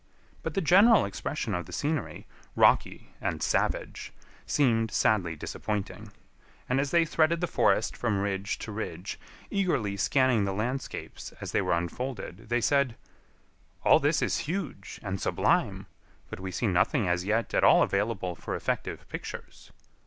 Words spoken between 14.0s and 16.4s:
is huge and sublime, but